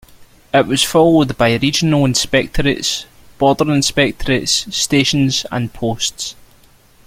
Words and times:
It 0.51 0.65
was 0.65 0.81
followed 0.81 1.37
by 1.37 1.53
Regional 1.57 2.05
Inspectorates, 2.05 3.05
Border 3.37 3.71
Inspectorates, 3.71 4.65
stations 4.75 5.45
and 5.51 5.71
posts. 5.71 6.33